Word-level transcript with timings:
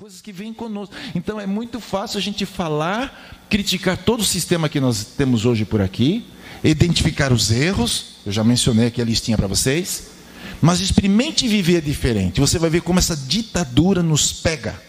coisas 0.00 0.22
que 0.22 0.32
vêm 0.32 0.54
conosco. 0.54 0.94
Então 1.14 1.38
é 1.38 1.46
muito 1.46 1.78
fácil 1.78 2.16
a 2.16 2.22
gente 2.22 2.46
falar, 2.46 3.44
criticar 3.50 3.98
todo 3.98 4.20
o 4.20 4.24
sistema 4.24 4.66
que 4.66 4.80
nós 4.80 5.04
temos 5.04 5.44
hoje 5.44 5.66
por 5.66 5.82
aqui, 5.82 6.24
identificar 6.64 7.30
os 7.34 7.50
erros, 7.50 8.16
eu 8.24 8.32
já 8.32 8.42
mencionei 8.42 8.86
aqui 8.86 9.02
a 9.02 9.04
listinha 9.04 9.36
para 9.36 9.46
vocês, 9.46 10.06
mas 10.58 10.80
experimente 10.80 11.46
viver 11.46 11.82
diferente. 11.82 12.40
Você 12.40 12.58
vai 12.58 12.70
ver 12.70 12.80
como 12.80 12.98
essa 12.98 13.14
ditadura 13.14 14.02
nos 14.02 14.32
pega. 14.32 14.80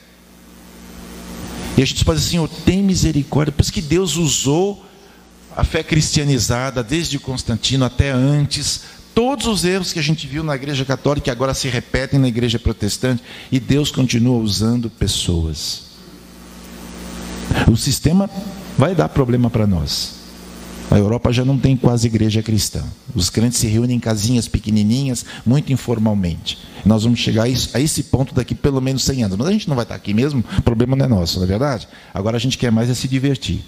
E 1.75 1.81
a 1.81 1.85
gente 1.85 2.05
pode 2.05 2.19
dizer, 2.19 2.31
Senhor, 2.31 2.47
tem 2.47 2.81
misericórdia. 2.81 3.51
Por 3.51 3.63
isso 3.63 3.73
que 3.73 3.81
Deus 3.81 4.15
usou 4.15 4.85
a 5.57 5.65
fé 5.65 5.83
cristianizada, 5.83 6.81
desde 6.81 7.19
Constantino 7.19 7.83
até 7.83 8.11
antes, 8.11 8.83
todos 9.13 9.47
os 9.47 9.63
erros 9.65 9.93
que 9.93 9.99
a 9.99 10.03
gente 10.03 10.27
viu 10.27 10.43
na 10.43 10.55
igreja 10.55 10.85
católica 10.85 11.31
agora 11.31 11.53
se 11.53 11.67
repetem 11.67 12.19
na 12.19 12.27
igreja 12.27 12.59
protestante, 12.59 13.23
e 13.51 13.59
Deus 13.59 13.91
continua 13.91 14.37
usando 14.37 14.89
pessoas. 14.89 15.83
O 17.71 17.75
sistema 17.75 18.29
vai 18.77 18.95
dar 18.95 19.09
problema 19.09 19.49
para 19.49 19.67
nós. 19.67 20.21
A 20.89 20.97
Europa 20.97 21.31
já 21.31 21.45
não 21.45 21.57
tem 21.57 21.77
quase 21.77 22.07
igreja 22.07 22.43
cristã. 22.43 22.83
Os 23.15 23.29
crentes 23.29 23.59
se 23.59 23.67
reúnem 23.67 23.95
em 23.95 23.99
casinhas 23.99 24.49
pequenininhas, 24.49 25.25
muito 25.45 25.71
informalmente. 25.71 26.57
Nós 26.85 27.03
vamos 27.03 27.19
chegar 27.19 27.43
a, 27.43 27.79
esse 27.79 28.03
ponto 28.03 28.35
daqui 28.35 28.53
pelo 28.53 28.81
menos 28.81 29.03
100 29.05 29.23
anos. 29.23 29.37
Mas 29.37 29.47
a 29.47 29.51
gente 29.53 29.69
não 29.69 29.75
vai 29.75 29.83
estar 29.83 29.95
aqui 29.95 30.13
mesmo, 30.13 30.43
o 30.57 30.61
problema 30.61 30.95
não 30.97 31.05
é 31.05 31.07
nosso, 31.07 31.37
não 31.37 31.45
é 31.45 31.47
verdade? 31.47 31.87
Agora 32.13 32.35
a 32.35 32.39
gente 32.39 32.57
quer 32.57 32.73
mais 32.73 32.89
é 32.89 32.93
se 32.93 33.07
divertir. 33.07 33.63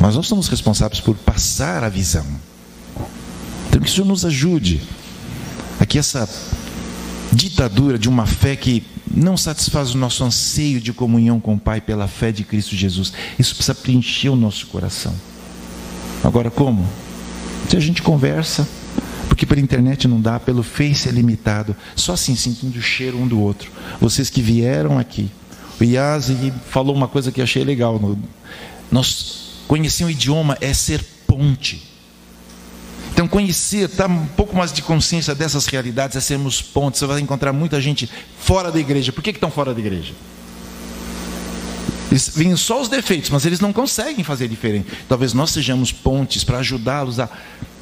Mas 0.00 0.14
nós 0.14 0.26
somos 0.26 0.48
responsáveis 0.48 1.00
por 1.00 1.14
passar 1.16 1.84
a 1.84 1.90
visão. 1.90 2.24
Então 3.68 3.80
que 3.80 3.88
o 3.88 3.92
Senhor 3.92 4.06
nos 4.06 4.24
ajude. 4.24 4.80
Aqui 5.80 5.98
essa 5.98 6.28
ditadura 7.32 7.98
de 7.98 8.08
uma 8.08 8.26
fé 8.26 8.56
que 8.56 8.82
não 9.10 9.36
satisfaz 9.36 9.94
o 9.94 9.98
nosso 9.98 10.24
anseio 10.24 10.80
de 10.80 10.92
comunhão 10.92 11.40
com 11.40 11.54
o 11.54 11.58
Pai 11.58 11.80
pela 11.80 12.08
fé 12.08 12.32
de 12.32 12.44
Cristo 12.44 12.74
Jesus. 12.74 13.12
Isso 13.38 13.54
precisa 13.54 13.74
preencher 13.74 14.28
o 14.28 14.36
nosso 14.36 14.66
coração. 14.66 15.14
Agora, 16.22 16.50
como? 16.50 16.86
Se 17.68 17.76
a 17.76 17.80
gente 17.80 18.02
conversa, 18.02 18.66
porque 19.28 19.46
pela 19.46 19.60
internet 19.60 20.08
não 20.08 20.20
dá, 20.20 20.40
pelo 20.40 20.62
Face 20.62 21.08
é 21.08 21.12
limitado, 21.12 21.76
só 21.94 22.14
assim, 22.14 22.34
sentindo 22.34 22.78
o 22.78 22.82
cheiro 22.82 23.18
um 23.18 23.28
do 23.28 23.40
outro. 23.40 23.70
Vocês 24.00 24.30
que 24.30 24.42
vieram 24.42 24.98
aqui, 24.98 25.30
o 25.80 25.84
Yazi 25.84 26.52
falou 26.68 26.94
uma 26.94 27.06
coisa 27.06 27.30
que 27.30 27.40
achei 27.40 27.62
legal. 27.62 28.00
Nós 28.90 29.62
conhecer 29.68 30.04
o 30.04 30.10
idioma 30.10 30.56
é 30.60 30.72
ser 30.74 31.04
ponte. 31.26 31.86
Então, 33.18 33.26
conhecer, 33.26 33.88
ter 33.88 34.06
um 34.06 34.26
pouco 34.26 34.54
mais 34.54 34.72
de 34.72 34.80
consciência 34.80 35.34
dessas 35.34 35.66
realidades 35.66 36.16
é 36.16 36.20
sermos 36.20 36.62
pontes. 36.62 37.00
Você 37.00 37.06
vai 37.06 37.18
encontrar 37.18 37.52
muita 37.52 37.80
gente 37.80 38.08
fora 38.38 38.70
da 38.70 38.78
igreja. 38.78 39.10
Por 39.10 39.24
que, 39.24 39.32
que 39.32 39.38
estão 39.38 39.50
fora 39.50 39.74
da 39.74 39.80
igreja? 39.80 40.14
Veem 42.36 42.54
só 42.54 42.80
os 42.80 42.88
defeitos, 42.88 43.28
mas 43.30 43.44
eles 43.44 43.58
não 43.58 43.72
conseguem 43.72 44.22
fazer 44.22 44.46
diferente. 44.46 44.86
Talvez 45.08 45.32
nós 45.34 45.50
sejamos 45.50 45.90
pontes 45.90 46.44
para 46.44 46.58
ajudá-los 46.58 47.18
a, 47.18 47.28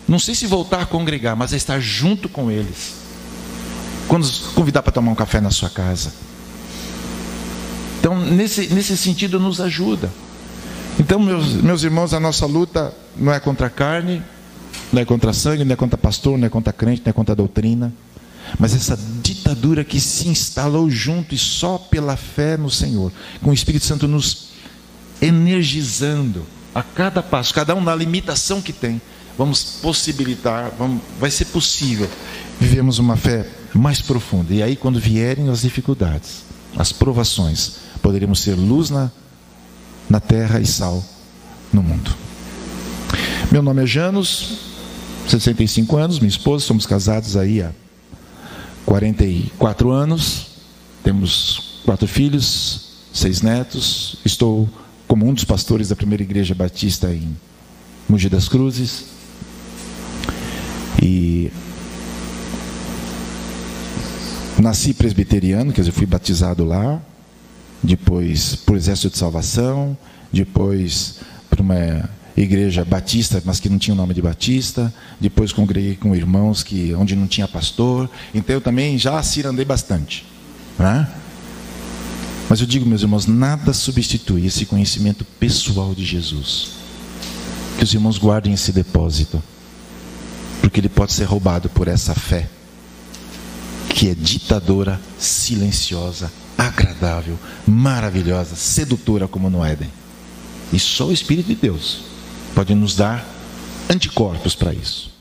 não 0.09 0.19
sei 0.19 0.35
se 0.35 0.47
voltar 0.47 0.81
a 0.81 0.87
congregar, 0.87 1.37
mas 1.37 1.53
a 1.53 1.57
estar 1.59 1.81
junto 1.81 2.31
com 2.31 2.51
eles. 2.51 2.95
Quando 4.09 4.27
convidar 4.55 4.83
para 4.83 4.93
tomar 4.93 5.13
um 5.13 5.15
café 5.15 5.39
na 5.39 5.51
sua 5.51 5.69
casa. 5.69 6.15
Então, 8.01 8.19
nesse, 8.19 8.73
nesse 8.73 8.97
sentido, 8.97 9.39
nos 9.39 9.61
ajuda. 9.61 10.11
Então, 10.99 11.19
meus, 11.19 11.53
meus 11.53 11.83
irmãos, 11.83 12.15
a 12.15 12.21
nossa 12.21 12.47
luta 12.47 12.95
não 13.15 13.35
é 13.35 13.39
contra 13.39 13.67
a 13.67 13.71
carne, 13.71 14.23
não 14.93 15.03
é 15.03 15.05
contra 15.05 15.33
sangue, 15.33 15.65
não 15.65 15.73
é 15.73 15.77
contra 15.77 15.99
pastor, 15.99 16.39
não 16.39 16.47
é 16.47 16.51
contra 16.51 16.73
crente, 16.73 17.03
não 17.05 17.11
é 17.11 17.13
contra 17.13 17.35
doutrina. 17.35 17.93
Mas 18.59 18.75
essa 18.75 18.99
ditadura 19.23 19.85
que 19.85 20.01
se 20.01 20.29
instalou 20.29 20.89
junto 20.89 21.35
e 21.35 21.39
só 21.39 21.79
pela 21.79 22.17
fé 22.17 22.57
no 22.57 22.71
Senhor, 22.71 23.13
com 23.43 23.51
o 23.51 23.55
Espírito 23.55 23.85
Santo 23.85 24.07
nos 24.07 24.51
energizando 25.21 26.47
a 26.75 26.83
cada 26.83 27.23
passo, 27.23 27.53
cada 27.53 27.75
um 27.75 27.81
na 27.81 27.95
limitação 27.95 28.63
que 28.63 28.73
tem, 28.73 29.01
vamos 29.37 29.63
possibilitar, 29.83 30.71
vamos, 30.79 31.03
vai 31.19 31.31
ser 31.31 31.47
possível 31.47 32.09
vivemos 32.59 32.99
uma 32.99 33.17
fé 33.17 33.47
mais 33.75 34.01
profunda. 34.01 34.53
E 34.53 34.63
aí, 34.63 34.77
quando 34.77 34.99
vierem 34.99 35.49
as 35.49 35.63
dificuldades, 35.63 36.45
as 36.77 36.93
provações, 36.93 37.77
poderemos 38.03 38.41
ser 38.41 38.55
luz 38.55 38.91
na, 38.91 39.11
na 40.09 40.21
terra 40.21 40.61
e 40.61 40.67
sal 40.67 41.05
no 41.73 41.83
mundo. 41.83 42.15
Meu 43.51 43.63
nome 43.63 43.83
é 43.83 43.87
Janos, 43.87 44.76
65 45.27 45.97
anos, 45.97 46.19
minha 46.19 46.29
esposa, 46.29 46.65
somos 46.65 46.87
casados 46.87 47.37
aí 47.37 47.63
há 47.63 47.73
44 48.85 49.91
anos, 49.91 50.47
temos 51.03 51.81
quatro 51.85 52.07
filhos, 52.07 52.87
seis 53.13 53.43
netos. 53.43 54.19
Estou 54.25 54.69
como 55.09 55.27
um 55.27 55.33
dos 55.33 55.45
pastores 55.45 55.89
da 55.89 55.97
primeira 55.97 56.23
igreja 56.23 56.55
batista 56.55 57.13
em 57.13 57.37
Mogi 58.09 58.29
das 58.29 58.49
Cruzes. 58.49 59.05
E 61.03 61.51
nasci 64.59 64.95
presbiteriano, 64.95 65.73
quer 65.73 65.83
dizer, 65.83 65.93
fui 65.93 66.07
batizado 66.07 66.65
lá, 66.65 67.01
depois 67.83 68.57
por 68.57 68.77
Exército 68.77 69.11
de 69.11 69.19
Salvação, 69.19 69.97
depois 70.33 71.21
por 71.49 71.61
uma 71.61 72.09
igreja 72.37 72.85
batista, 72.85 73.43
mas 73.45 73.59
que 73.59 73.69
não 73.69 73.79
tinha 73.79 73.95
o 73.95 73.97
nome 73.97 74.13
de 74.13 74.21
batista. 74.21 74.93
Depois 75.19 75.53
congreguei 75.53 75.97
com 75.97 76.15
irmãos 76.15 76.63
que 76.63 76.95
onde 76.95 77.17
não 77.17 77.27
tinha 77.27 77.49
pastor. 77.49 78.11
Então 78.35 78.55
eu 78.55 78.61
também 78.61 78.99
já 78.99 79.23
cirandei 79.23 79.65
bastante. 79.65 80.27
Né? 80.79 81.09
Mas 82.49 82.61
eu 82.61 82.67
digo, 82.67 82.87
meus 82.87 83.03
irmãos, 83.03 83.27
nada 83.27 83.73
substitui 83.73 84.47
esse 84.47 84.67
conhecimento 84.67 85.25
pessoal 85.41 85.95
de 85.95 86.05
Jesus. 86.05 86.73
Que 87.79 87.85
os 87.85 87.93
irmãos 87.93 88.19
guardem 88.19 88.53
esse 88.53 88.73
depósito, 88.73 89.43
porque 90.61 90.81
ele 90.81 90.89
pode 90.89 91.13
ser 91.13 91.25
roubado 91.25 91.69
por 91.69 91.89
essa 91.89 92.15
fé, 92.15 92.49
que 93.89 94.09
é 94.09 94.15
ditadora, 94.15 95.01
silenciosa, 95.19 96.33
agradável, 96.57 97.39
maravilhosa, 97.67 98.55
sedutora 98.55 99.27
como 99.27 99.51
no 99.51 99.65
Éden. 99.65 99.91
E 100.73 100.79
só 100.79 101.07
o 101.07 101.13
Espírito 101.13 101.49
de 101.49 101.57
Deus 101.57 102.16
pode 102.57 102.75
nos 102.75 102.97
dar 102.97 103.23
anticorpos 103.91 104.55
para 104.55 104.73
isso. 104.73 105.13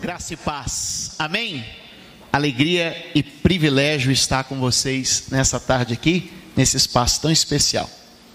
Graça 0.00 0.32
e 0.32 0.38
paz. 0.38 1.14
Amém? 1.18 1.62
Alegria 2.32 3.10
e 3.14 3.22
privilégio 3.22 4.10
estar 4.10 4.44
com 4.44 4.58
vocês 4.58 5.26
nessa 5.30 5.60
tarde 5.60 5.92
aqui, 5.92 6.32
nesse 6.56 6.78
espaço 6.78 7.20
tão 7.20 7.30
especial. 7.30 7.90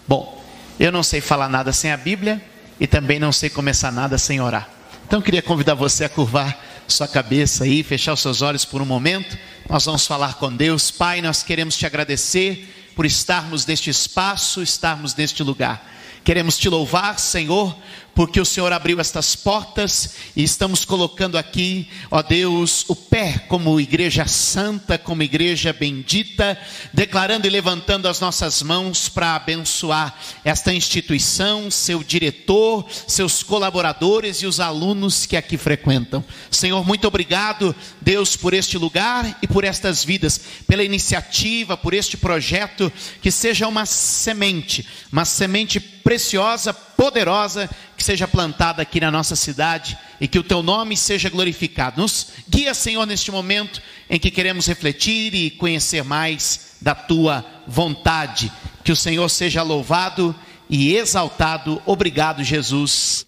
Bom, 0.08 0.40
eu 0.80 0.92
não 0.92 1.02
sei 1.02 1.20
falar 1.20 1.50
nada 1.50 1.74
sem 1.74 1.92
a 1.92 1.98
Bíblia 1.98 2.40
e 2.80 2.86
também 2.86 3.18
não 3.18 3.32
sei 3.32 3.50
começar 3.50 3.92
nada 3.92 4.20
sem 4.20 4.40
orar. 4.40 4.70
Então 5.08 5.18
eu 5.18 5.24
queria 5.24 5.42
convidar 5.42 5.74
você 5.74 6.06
a 6.06 6.10
curvar 6.10 6.56
sua 6.88 7.08
cabeça 7.08 7.64
aí, 7.64 7.82
fechar 7.82 8.14
os 8.14 8.22
seus 8.22 8.44
olhos 8.44 8.66
por 8.66 8.84
um 8.84 8.86
momento. 8.86 9.36
Nós 9.68 9.84
vamos 9.84 10.06
falar 10.06 10.36
com 10.36 10.56
Deus. 10.56 10.92
Pai, 10.92 11.24
nós 11.24 11.42
queremos 11.42 11.76
te 11.76 11.88
agradecer 11.88 12.92
por 12.96 13.04
estarmos 13.04 13.66
neste 13.66 13.90
espaço, 13.90 14.62
estarmos 14.62 15.16
neste 15.16 15.42
lugar. 15.42 15.92
Queremos 16.24 16.58
te 16.58 16.70
louvar, 16.70 17.20
Senhor, 17.20 17.76
porque 18.16 18.40
o 18.40 18.46
Senhor 18.46 18.72
abriu 18.72 19.00
estas 19.00 19.36
portas 19.36 20.16
e 20.36 20.44
estamos 20.44 20.86
colocando 20.86 21.38
aqui, 21.38 21.88
ó 22.12 22.22
Deus, 22.22 22.86
o 22.88 22.96
pé 22.96 23.40
como 23.48 23.80
igreja 23.80 24.28
santa, 24.28 24.98
como 24.98 25.24
igreja 25.24 25.74
bendita, 25.74 26.58
declarando 26.94 27.48
e 27.48 27.50
levantando 27.50 28.08
as 28.08 28.20
nossas 28.20 28.62
mãos 28.62 29.10
para 29.10 29.36
abençoar 29.36 30.16
esta 30.46 30.74
instituição, 30.74 31.72
seu 31.72 32.04
diretor, 32.04 32.86
seus 33.08 33.42
colaboradores 33.42 34.38
e 34.38 34.46
os 34.46 34.60
alunos 34.60 35.26
que 35.26 35.36
aqui 35.36 35.58
frequentam. 35.58 36.24
Senhor, 36.52 36.86
muito 36.86 37.08
obrigado, 37.08 37.76
Deus, 38.00 38.36
por 38.36 38.54
este 38.54 38.78
lugar 38.78 39.40
e 39.42 39.48
por 39.48 39.64
estas 39.64 40.04
vidas, 40.04 40.40
pela 40.68 40.84
iniciativa, 40.84 41.76
por 41.76 41.94
este 41.94 42.16
projeto, 42.16 42.92
que 43.22 43.32
seja 43.32 43.68
uma 43.68 43.86
semente, 43.86 44.88
uma 45.12 45.26
semente 45.26 45.80
preciosa, 45.80 46.74
poderosa, 47.04 47.70
que 47.98 48.04
seja 48.04 48.26
plantada 48.26 48.82
aqui 48.82 48.98
na 48.98 49.12
nossa 49.12 49.36
cidade 49.36 49.98
e 50.22 50.28
que 50.28 50.40
o 50.40 50.44
teu 50.44 50.64
nome 50.64 50.96
seja 50.96 51.30
glorificado. 51.30 52.02
Nos 52.02 52.28
guia, 52.50 52.74
Senhor, 52.74 53.06
neste 53.06 53.30
momento 53.30 53.82
em 54.10 54.18
que 54.18 54.32
queremos 54.32 54.68
refletir 54.68 55.36
e 55.36 55.52
conhecer 55.52 56.02
mais 56.02 56.78
da 56.82 56.96
tua 56.96 57.46
vontade. 57.68 58.50
Que 58.86 58.92
o 58.94 58.96
Senhor 58.96 59.28
seja 59.28 59.62
louvado 59.62 60.34
e 60.70 60.96
exaltado. 60.96 61.82
Obrigado, 61.86 62.42
Jesus. 62.42 63.28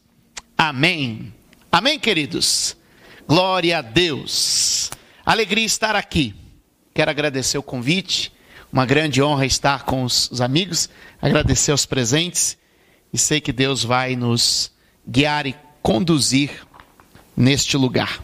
Amém. 0.57 1.33
Amém, 1.69 1.99
queridos. 1.99 2.77
Glória 3.27 3.79
a 3.79 3.81
Deus. 3.81 4.89
Alegria 5.25 5.65
estar 5.65 5.97
aqui. 5.97 6.33
Quero 6.93 7.11
agradecer 7.11 7.57
o 7.57 7.63
convite. 7.63 8.31
Uma 8.71 8.85
grande 8.85 9.21
honra 9.21 9.45
estar 9.45 9.83
com 9.83 10.05
os 10.05 10.39
amigos, 10.39 10.89
agradecer 11.21 11.73
os 11.73 11.85
presentes 11.85 12.57
e 13.15 13.17
sei 13.17 13.39
que 13.39 13.53
Deus 13.53 13.81
vai 13.81 14.13
nos 14.13 14.69
guiar 15.07 15.47
e 15.47 15.55
conduzir 15.81 16.51
neste 17.35 17.77
lugar. 17.77 18.21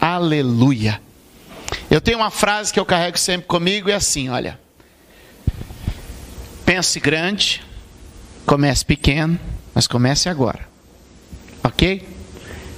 Aleluia. 0.00 1.00
Eu 1.88 2.00
tenho 2.00 2.18
uma 2.18 2.32
frase 2.32 2.72
que 2.72 2.80
eu 2.80 2.84
carrego 2.84 3.16
sempre 3.16 3.46
comigo 3.46 3.88
e 3.88 3.92
é 3.92 3.94
assim, 3.94 4.28
olha. 4.28 4.58
pense 6.64 6.98
grande, 6.98 7.62
comece 8.44 8.84
pequeno, 8.84 9.38
mas 9.72 9.86
comece 9.86 10.28
agora. 10.28 10.68
Ok? 11.62 12.08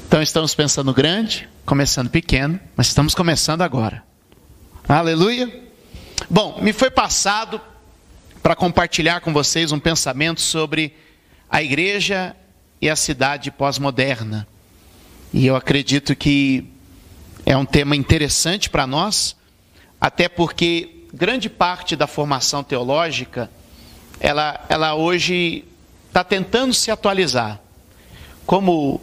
Então 0.06 0.20
estamos 0.20 0.54
pensando 0.54 0.92
grande, 0.92 1.48
começando 1.64 2.10
pequeno, 2.10 2.60
mas 2.76 2.88
estamos 2.88 3.14
começando 3.14 3.62
agora. 3.62 4.02
Aleluia. 4.86 5.68
Bom, 6.28 6.60
me 6.60 6.74
foi 6.74 6.90
passado 6.90 7.58
para 8.48 8.56
compartilhar 8.56 9.20
com 9.20 9.30
vocês 9.30 9.72
um 9.72 9.78
pensamento 9.78 10.40
sobre 10.40 10.94
a 11.50 11.62
igreja 11.62 12.34
e 12.80 12.88
a 12.88 12.96
cidade 12.96 13.50
pós-moderna. 13.50 14.48
E 15.34 15.46
eu 15.46 15.54
acredito 15.54 16.16
que 16.16 16.64
é 17.44 17.54
um 17.54 17.66
tema 17.66 17.94
interessante 17.94 18.70
para 18.70 18.86
nós, 18.86 19.36
até 20.00 20.30
porque 20.30 21.04
grande 21.12 21.50
parte 21.50 21.94
da 21.94 22.06
formação 22.06 22.64
teológica, 22.64 23.50
ela, 24.18 24.64
ela 24.70 24.94
hoje 24.94 25.66
está 26.06 26.24
tentando 26.24 26.72
se 26.72 26.90
atualizar. 26.90 27.60
Como 28.46 28.98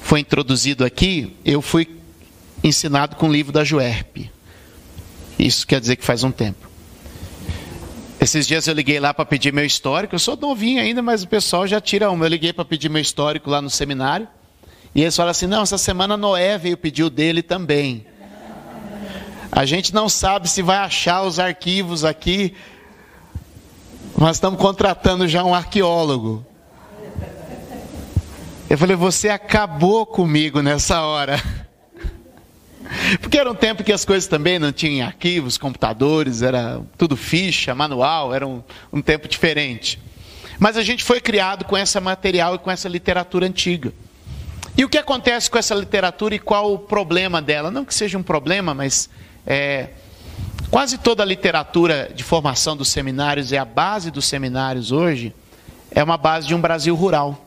foi 0.00 0.18
introduzido 0.18 0.84
aqui, 0.84 1.36
eu 1.44 1.62
fui 1.62 1.96
ensinado 2.60 3.14
com 3.14 3.28
o 3.28 3.32
livro 3.32 3.52
da 3.52 3.62
Juerp. 3.62 4.28
Isso 5.38 5.64
quer 5.64 5.80
dizer 5.80 5.94
que 5.94 6.04
faz 6.04 6.24
um 6.24 6.32
tempo. 6.32 6.73
Esses 8.24 8.46
dias 8.46 8.66
eu 8.66 8.72
liguei 8.72 8.98
lá 8.98 9.12
para 9.12 9.26
pedir 9.26 9.52
meu 9.52 9.66
histórico. 9.66 10.14
Eu 10.14 10.18
sou 10.18 10.34
novinho 10.34 10.80
ainda, 10.80 11.02
mas 11.02 11.22
o 11.22 11.28
pessoal 11.28 11.66
já 11.66 11.78
tira 11.78 12.10
um. 12.10 12.22
Eu 12.22 12.28
liguei 12.28 12.54
para 12.54 12.64
pedir 12.64 12.88
meu 12.88 13.02
histórico 13.02 13.50
lá 13.50 13.60
no 13.60 13.68
seminário. 13.68 14.26
E 14.94 15.02
eles 15.02 15.14
falam 15.14 15.30
assim: 15.30 15.46
não, 15.46 15.60
essa 15.60 15.76
semana 15.76 16.16
Noé 16.16 16.56
veio 16.56 16.74
pedir 16.74 17.02
o 17.02 17.10
dele 17.10 17.42
também. 17.42 18.06
A 19.52 19.66
gente 19.66 19.92
não 19.92 20.08
sabe 20.08 20.48
se 20.48 20.62
vai 20.62 20.78
achar 20.78 21.20
os 21.20 21.38
arquivos 21.38 22.02
aqui. 22.02 22.54
Nós 24.16 24.36
estamos 24.38 24.58
contratando 24.58 25.28
já 25.28 25.44
um 25.44 25.54
arqueólogo. 25.54 26.46
Eu 28.70 28.78
falei: 28.78 28.96
você 28.96 29.28
acabou 29.28 30.06
comigo 30.06 30.62
nessa 30.62 31.02
hora. 31.02 31.38
Porque 33.20 33.38
era 33.38 33.50
um 33.50 33.54
tempo 33.54 33.84
que 33.84 33.92
as 33.92 34.04
coisas 34.04 34.26
também 34.28 34.58
não 34.58 34.72
tinham 34.72 35.06
arquivos, 35.06 35.58
computadores, 35.58 36.42
era 36.42 36.80
tudo 36.96 37.16
ficha, 37.16 37.74
manual, 37.74 38.34
era 38.34 38.46
um, 38.46 38.62
um 38.92 39.00
tempo 39.00 39.28
diferente. 39.28 40.00
Mas 40.58 40.76
a 40.76 40.82
gente 40.82 41.02
foi 41.04 41.20
criado 41.20 41.64
com 41.64 41.76
esse 41.76 41.98
material 42.00 42.54
e 42.54 42.58
com 42.58 42.70
essa 42.70 42.88
literatura 42.88 43.46
antiga. 43.46 43.92
E 44.76 44.84
o 44.84 44.88
que 44.88 44.98
acontece 44.98 45.50
com 45.50 45.58
essa 45.58 45.74
literatura 45.74 46.34
e 46.34 46.38
qual 46.38 46.72
o 46.72 46.78
problema 46.78 47.40
dela? 47.40 47.70
Não 47.70 47.84
que 47.84 47.94
seja 47.94 48.18
um 48.18 48.22
problema, 48.22 48.74
mas 48.74 49.08
é, 49.46 49.90
quase 50.70 50.98
toda 50.98 51.22
a 51.22 51.26
literatura 51.26 52.10
de 52.14 52.24
formação 52.24 52.76
dos 52.76 52.88
seminários 52.88 53.52
e 53.52 53.56
a 53.56 53.64
base 53.64 54.10
dos 54.10 54.24
seminários 54.24 54.90
hoje 54.90 55.32
é 55.90 56.02
uma 56.02 56.16
base 56.16 56.48
de 56.48 56.54
um 56.54 56.60
Brasil 56.60 56.94
rural. 56.94 57.40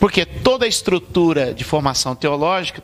Porque 0.00 0.24
toda 0.24 0.64
a 0.64 0.68
estrutura 0.68 1.52
de 1.52 1.64
formação 1.64 2.14
teológica 2.14 2.82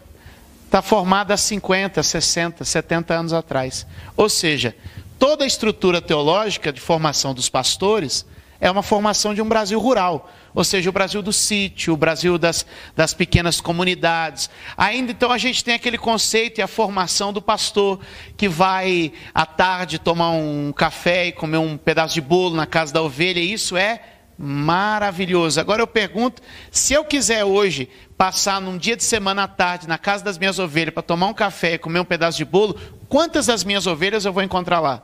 está 0.72 0.80
formada 0.80 1.34
há 1.34 1.36
50, 1.36 2.02
60, 2.02 2.64
70 2.64 3.12
anos 3.12 3.34
atrás. 3.34 3.86
Ou 4.16 4.26
seja, 4.26 4.74
toda 5.19 5.44
a 5.44 5.46
estrutura 5.46 6.00
teológica 6.00 6.72
de 6.72 6.80
formação 6.80 7.34
dos 7.34 7.50
pastores 7.50 8.24
é 8.58 8.70
uma 8.70 8.82
formação 8.82 9.34
de 9.34 9.42
um 9.42 9.48
Brasil 9.48 9.78
rural. 9.78 10.32
Ou 10.54 10.64
seja, 10.64 10.88
o 10.88 10.92
Brasil 10.92 11.20
do 11.20 11.30
sítio, 11.30 11.92
o 11.92 11.96
Brasil 11.96 12.38
das, 12.38 12.64
das 12.96 13.12
pequenas 13.12 13.60
comunidades. 13.60 14.48
Ainda 14.74 15.12
então 15.12 15.30
a 15.30 15.36
gente 15.36 15.62
tem 15.62 15.74
aquele 15.74 15.98
conceito 15.98 16.58
e 16.58 16.62
a 16.62 16.66
formação 16.66 17.34
do 17.34 17.42
pastor 17.42 18.00
que 18.34 18.48
vai 18.48 19.12
à 19.34 19.44
tarde 19.44 19.98
tomar 19.98 20.30
um 20.30 20.72
café 20.72 21.26
e 21.26 21.32
comer 21.32 21.58
um 21.58 21.76
pedaço 21.76 22.14
de 22.14 22.22
bolo 22.22 22.56
na 22.56 22.64
casa 22.64 22.94
da 22.94 23.02
ovelha. 23.02 23.40
Isso 23.40 23.76
é 23.76 24.00
maravilhoso. 24.43 25.61
Agora 25.61 25.81
eu 25.81 25.87
pergunto: 25.87 26.43
se 26.73 26.93
eu 26.93 27.05
quiser 27.05 27.44
hoje 27.44 27.89
passar 28.19 28.61
num 28.61 28.77
dia 28.77 28.97
de 28.97 29.05
semana 29.05 29.44
à 29.44 29.49
tarde 29.49 29.87
na 29.87 29.97
casa 29.97 30.25
das 30.25 30.37
minhas 30.37 30.59
ovelhas 30.59 30.93
para 30.93 31.03
tomar 31.03 31.29
um 31.29 31.35
café 31.35 31.75
e 31.75 31.79
comer 31.79 32.00
um 32.00 32.05
pedaço 32.05 32.39
de 32.39 32.44
bolo, 32.44 32.77
quantas 33.09 33.47
das 33.47 33.62
minhas 33.62 33.87
ovelhas 33.87 34.25
eu 34.25 34.33
vou 34.33 34.43
encontrar 34.43 34.81
lá? 34.81 35.03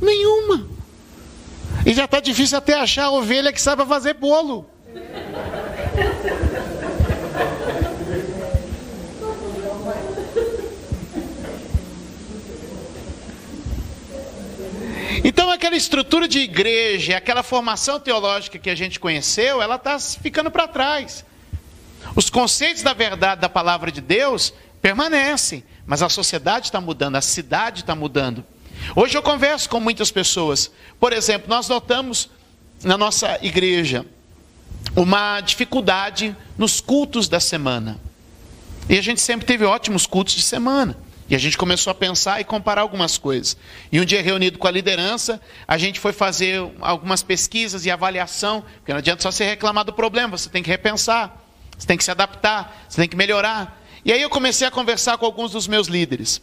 Nenhuma. 0.00 0.66
E 1.84 1.92
já 1.92 2.06
está 2.06 2.18
difícil 2.18 2.56
até 2.56 2.74
achar 2.74 3.04
a 3.04 3.10
ovelha 3.10 3.52
que 3.52 3.60
saiba 3.60 3.84
fazer 3.84 4.14
bolo. 4.14 4.66
Então, 15.24 15.50
aquela 15.50 15.76
estrutura 15.76 16.28
de 16.28 16.38
igreja, 16.40 17.16
aquela 17.16 17.42
formação 17.42 17.98
teológica 17.98 18.58
que 18.58 18.70
a 18.70 18.74
gente 18.74 19.00
conheceu, 19.00 19.62
ela 19.62 19.76
está 19.76 19.98
ficando 19.98 20.50
para 20.50 20.68
trás. 20.68 21.24
Os 22.14 22.30
conceitos 22.30 22.82
da 22.82 22.92
verdade 22.92 23.40
da 23.40 23.48
palavra 23.48 23.90
de 23.90 24.00
Deus 24.00 24.52
permanecem, 24.80 25.64
mas 25.86 26.02
a 26.02 26.08
sociedade 26.08 26.66
está 26.66 26.80
mudando, 26.80 27.16
a 27.16 27.20
cidade 27.20 27.80
está 27.80 27.94
mudando. 27.94 28.44
Hoje 28.94 29.16
eu 29.16 29.22
converso 29.22 29.68
com 29.68 29.80
muitas 29.80 30.10
pessoas. 30.10 30.70
Por 31.00 31.12
exemplo, 31.12 31.48
nós 31.48 31.68
notamos 31.68 32.28
na 32.84 32.96
nossa 32.96 33.38
igreja 33.42 34.04
uma 34.94 35.40
dificuldade 35.40 36.36
nos 36.56 36.80
cultos 36.80 37.28
da 37.28 37.40
semana. 37.40 37.98
E 38.88 38.96
a 38.96 39.02
gente 39.02 39.20
sempre 39.20 39.46
teve 39.46 39.64
ótimos 39.64 40.06
cultos 40.06 40.34
de 40.34 40.42
semana. 40.42 40.96
E 41.28 41.34
a 41.34 41.38
gente 41.38 41.58
começou 41.58 41.90
a 41.90 41.94
pensar 41.94 42.40
e 42.40 42.44
comparar 42.44 42.82
algumas 42.82 43.18
coisas. 43.18 43.56
E 43.90 44.00
um 44.00 44.04
dia, 44.04 44.22
reunido 44.22 44.58
com 44.58 44.68
a 44.68 44.70
liderança, 44.70 45.40
a 45.66 45.76
gente 45.76 45.98
foi 45.98 46.12
fazer 46.12 46.60
algumas 46.80 47.22
pesquisas 47.22 47.84
e 47.84 47.90
avaliação, 47.90 48.62
porque 48.78 48.92
não 48.92 48.98
adianta 48.98 49.22
só 49.22 49.30
você 49.30 49.44
reclamar 49.44 49.84
do 49.84 49.92
problema, 49.92 50.38
você 50.38 50.48
tem 50.48 50.62
que 50.62 50.70
repensar, 50.70 51.36
você 51.76 51.86
tem 51.86 51.96
que 51.96 52.04
se 52.04 52.10
adaptar, 52.10 52.84
você 52.88 53.00
tem 53.00 53.08
que 53.08 53.16
melhorar. 53.16 53.82
E 54.04 54.12
aí 54.12 54.22
eu 54.22 54.30
comecei 54.30 54.66
a 54.66 54.70
conversar 54.70 55.18
com 55.18 55.26
alguns 55.26 55.50
dos 55.50 55.66
meus 55.66 55.88
líderes. 55.88 56.40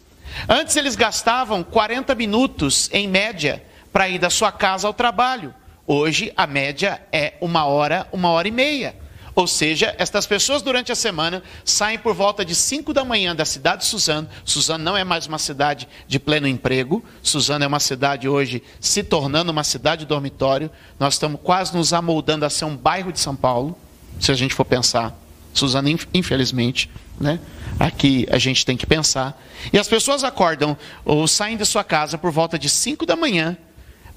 Antes 0.48 0.76
eles 0.76 0.96
gastavam 0.96 1.62
40 1.62 2.14
minutos, 2.14 2.90
em 2.92 3.08
média, 3.08 3.64
para 3.90 4.08
ir 4.08 4.18
da 4.18 4.28
sua 4.28 4.52
casa 4.52 4.86
ao 4.86 4.92
trabalho. 4.92 5.54
Hoje 5.86 6.32
a 6.36 6.46
média 6.46 7.00
é 7.10 7.34
uma 7.40 7.64
hora, 7.64 8.06
uma 8.12 8.30
hora 8.30 8.48
e 8.48 8.50
meia. 8.50 9.03
Ou 9.34 9.48
seja, 9.48 9.94
estas 9.98 10.26
pessoas 10.26 10.62
durante 10.62 10.92
a 10.92 10.94
semana 10.94 11.42
saem 11.64 11.98
por 11.98 12.14
volta 12.14 12.44
de 12.44 12.54
5 12.54 12.92
da 12.92 13.04
manhã 13.04 13.34
da 13.34 13.44
cidade 13.44 13.82
de 13.82 13.88
Suzano. 13.88 14.28
Suzano 14.44 14.84
não 14.84 14.96
é 14.96 15.02
mais 15.02 15.26
uma 15.26 15.38
cidade 15.38 15.88
de 16.06 16.20
pleno 16.20 16.46
emprego. 16.46 17.04
Suzano 17.22 17.64
é 17.64 17.66
uma 17.66 17.80
cidade 17.80 18.28
hoje 18.28 18.62
se 18.78 19.02
tornando 19.02 19.50
uma 19.50 19.64
cidade 19.64 20.06
dormitório. 20.06 20.70
Nós 21.00 21.14
estamos 21.14 21.40
quase 21.42 21.76
nos 21.76 21.92
amoldando 21.92 22.44
a 22.44 22.50
ser 22.50 22.64
um 22.64 22.76
bairro 22.76 23.12
de 23.12 23.18
São 23.18 23.34
Paulo, 23.34 23.76
se 24.20 24.30
a 24.30 24.34
gente 24.34 24.54
for 24.54 24.64
pensar. 24.64 25.18
Suzano, 25.52 25.88
infelizmente, 26.12 26.88
né? 27.18 27.40
Aqui 27.78 28.26
a 28.30 28.38
gente 28.38 28.64
tem 28.64 28.76
que 28.76 28.86
pensar. 28.86 29.40
E 29.72 29.78
as 29.78 29.88
pessoas 29.88 30.22
acordam 30.22 30.76
ou 31.04 31.26
saem 31.26 31.56
de 31.56 31.64
sua 31.64 31.82
casa 31.82 32.16
por 32.16 32.30
volta 32.30 32.56
de 32.56 32.68
5 32.68 33.04
da 33.04 33.16
manhã 33.16 33.56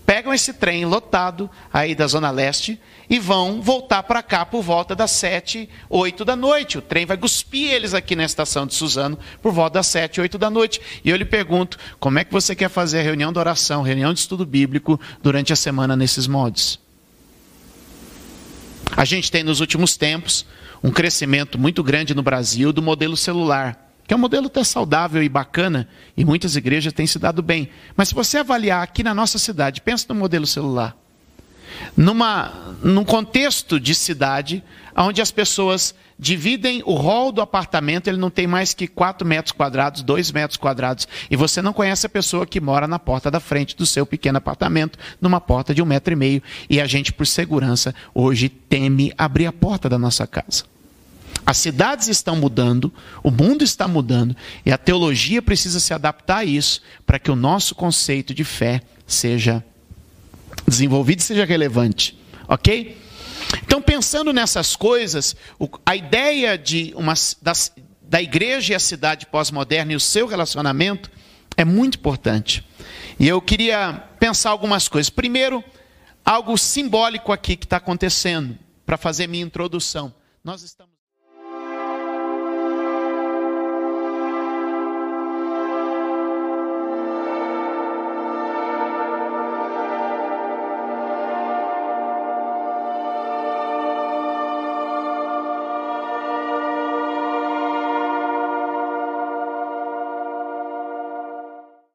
pegam 0.08 0.34
esse 0.34 0.54
trem 0.54 0.86
lotado 0.86 1.52
aí 1.72 1.94
da 1.94 2.08
Zona 2.08 2.32
Leste 2.32 2.80
e 3.10 3.20
vão 3.20 3.62
voltar 3.62 4.04
para 4.04 4.24
cá 4.24 4.46
por 4.46 4.64
volta 4.64 4.96
das 4.96 5.12
sete, 5.12 5.70
oito 5.90 6.24
da 6.24 6.34
noite. 6.34 6.78
O 6.78 6.82
trem 6.82 7.06
vai 7.06 7.18
cuspir 7.18 7.74
eles 7.74 7.94
aqui 7.94 8.16
na 8.16 8.24
estação 8.24 8.66
de 8.66 8.74
Suzano 8.74 9.20
por 9.42 9.52
volta 9.52 9.74
das 9.74 9.88
sete, 9.88 10.22
oito 10.22 10.38
da 10.38 10.50
noite. 10.50 10.80
E 11.04 11.10
eu 11.10 11.18
lhe 11.18 11.26
pergunto, 11.26 11.78
como 12.00 12.20
é 12.20 12.24
que 12.24 12.32
você 12.32 12.56
quer 12.56 12.70
fazer 12.70 13.00
a 13.00 13.04
reunião 13.04 13.34
de 13.34 13.38
oração, 13.38 13.82
reunião 13.82 14.14
de 14.14 14.22
estudo 14.22 14.46
bíblico 14.46 14.98
durante 15.22 15.52
a 15.52 15.58
semana 15.58 15.94
nesses 15.94 16.26
modos? 16.26 16.80
A 18.96 19.04
gente 19.04 19.30
tem 19.30 19.44
nos 19.44 19.60
últimos 19.60 19.98
tempos 19.98 20.46
um 20.82 20.90
crescimento 20.90 21.60
muito 21.60 21.84
grande 21.84 22.16
no 22.16 22.24
Brasil 22.24 22.72
do 22.72 22.82
modelo 22.82 23.18
celular 23.18 23.87
que 24.08 24.14
é 24.14 24.18
um 24.18 24.20
modelo 24.20 24.48
até 24.48 24.64
saudável 24.64 25.22
e 25.22 25.28
bacana, 25.28 25.88
e 26.16 26.24
muitas 26.24 26.56
igrejas 26.56 26.94
têm 26.94 27.06
se 27.06 27.20
dado 27.20 27.44
bem. 27.44 27.70
Mas 27.96 28.08
se 28.08 28.16
você 28.16 28.38
avaliar 28.38 28.82
aqui 28.82 29.04
na 29.04 29.14
nossa 29.14 29.38
cidade, 29.38 29.82
pensa 29.82 30.06
no 30.10 30.16
modelo 30.16 30.48
celular. 30.48 30.96
Numa, 31.96 32.76
num 32.82 33.04
contexto 33.04 33.78
de 33.78 33.94
cidade, 33.94 34.64
onde 34.96 35.22
as 35.22 35.30
pessoas 35.30 35.94
dividem 36.18 36.82
o 36.86 36.94
hall 36.96 37.34
do 37.34 37.42
apartamento, 37.42 38.08
ele 38.08 38.18
não 38.18 38.30
tem 38.30 38.48
mais 38.48 38.74
que 38.74 38.88
4 38.88 39.28
metros 39.28 39.52
quadrados, 39.52 40.02
2 40.02 40.32
metros 40.32 40.58
quadrados, 40.58 41.06
e 41.30 41.36
você 41.36 41.62
não 41.62 41.74
conhece 41.74 42.06
a 42.06 42.10
pessoa 42.10 42.48
que 42.48 42.62
mora 42.62 42.88
na 42.88 42.98
porta 42.98 43.30
da 43.30 43.42
frente 43.42 43.76
do 43.76 43.86
seu 43.86 44.06
pequeno 44.06 44.38
apartamento, 44.38 44.98
numa 45.20 45.42
porta 45.42 45.76
de 45.76 45.82
um 45.82 45.86
metro 45.86 46.14
e 46.14 46.16
meio, 46.16 46.42
e 46.70 46.80
a 46.80 46.88
gente, 46.88 47.12
por 47.12 47.28
segurança, 47.28 47.94
hoje 48.16 48.48
teme 48.48 49.14
abrir 49.18 49.48
a 49.48 49.54
porta 49.54 49.90
da 49.90 50.00
nossa 50.00 50.26
casa. 50.26 50.76
As 51.48 51.56
cidades 51.56 52.10
estão 52.10 52.36
mudando, 52.36 52.94
o 53.24 53.32
mundo 53.32 53.63
está 53.63 53.88
mudando 53.88 54.36
e 54.66 54.72
a 54.74 54.77
teologia 54.77 55.42
precisa 55.42 55.80
se 55.80 55.94
adaptar 55.94 56.39
a 56.39 56.44
isso 56.44 56.82
para 57.06 57.18
que 57.18 57.32
o 57.32 57.38
nosso 57.38 57.74
conceito 57.74 58.34
de 58.34 58.44
fé 58.44 58.82
seja 59.06 59.63
desenvolvido 60.68 61.20
e 61.20 61.24
seja 61.24 61.46
relevante. 61.46 62.20
Ok? 62.50 63.01
Então, 63.63 63.82
pensando 63.82 64.34
nessas 64.34 64.75
coisas, 64.75 65.38
a 65.86 65.96
ideia 65.96 66.58
de 66.58 66.94
uma, 66.98 67.13
da, 67.42 67.54
da 68.01 68.22
igreja 68.22 68.74
e 68.74 68.75
a 68.75 68.80
cidade 68.80 69.25
pós-moderna 69.27 69.94
e 69.94 69.96
o 69.96 70.01
seu 70.01 70.27
relacionamento 70.27 71.10
é 71.56 71.63
muito 71.63 71.98
importante. 71.98 72.62
E 73.18 73.25
eu 73.25 73.42
queria 73.42 73.94
pensar 74.20 74.50
algumas 74.50 74.89
coisas. 74.89 75.10
Primeiro, 75.10 75.63
algo 76.25 76.58
simbólico 76.58 77.32
aqui 77.32 77.56
que 77.56 77.66
está 77.66 77.77
acontecendo, 77.77 78.58
para 78.86 78.98
fazer 78.98 79.27
minha 79.27 79.46
introdução. 79.46 80.13
Nós 80.44 80.62
estamos 80.62 80.97